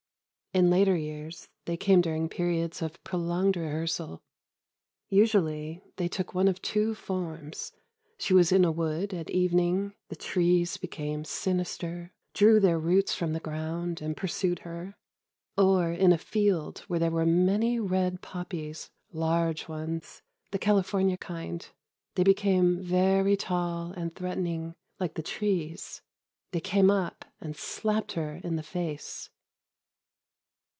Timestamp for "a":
8.65-8.71, 16.11-16.17